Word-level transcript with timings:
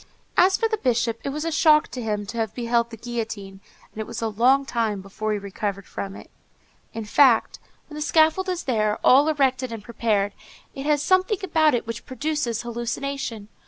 As 0.35 0.57
for 0.57 0.67
the 0.67 0.79
Bishop, 0.79 1.19
it 1.23 1.29
was 1.29 1.45
a 1.45 1.51
shock 1.51 1.89
to 1.89 2.01
him 2.01 2.25
to 2.25 2.37
have 2.39 2.55
beheld 2.55 2.89
the 2.89 2.97
guillotine, 2.97 3.61
and 3.91 4.01
it 4.01 4.07
was 4.07 4.19
a 4.19 4.27
long 4.29 4.65
time 4.65 4.99
before 4.99 5.31
he 5.31 5.37
recovered 5.37 5.85
from 5.85 6.15
it. 6.15 6.31
In 6.91 7.05
fact, 7.05 7.59
when 7.87 7.93
the 7.93 8.01
scaffold 8.01 8.49
is 8.49 8.63
there, 8.63 8.97
all 9.03 9.27
erected 9.29 9.71
and 9.71 9.83
prepared, 9.83 10.33
it 10.73 10.87
has 10.87 11.03
something 11.03 11.37
about 11.43 11.75
it 11.75 11.85
which 11.85 12.07
produces 12.07 12.63
hallucination. 12.63 13.47